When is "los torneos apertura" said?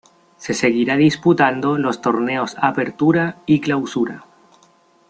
1.77-3.37